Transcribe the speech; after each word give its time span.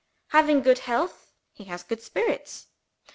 Having 0.29 0.63
good 0.63 0.79
health, 0.79 1.31
he 1.53 1.65
has 1.65 1.83
good 1.83 2.01
spirits. 2.01 2.65